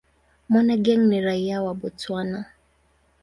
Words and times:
Monageng 0.49 1.03
ni 1.09 1.21
raia 1.21 1.61
wa 1.61 1.73
Botswana. 1.79 2.45